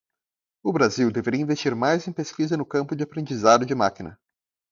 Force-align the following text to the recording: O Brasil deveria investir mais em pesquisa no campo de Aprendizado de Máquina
O 0.63 0.73
Brasil 0.73 1.11
deveria 1.11 1.41
investir 1.43 1.75
mais 1.75 2.07
em 2.07 2.11
pesquisa 2.11 2.57
no 2.57 2.65
campo 2.65 2.95
de 2.95 3.03
Aprendizado 3.03 3.67
de 3.67 3.75
Máquina 3.75 4.19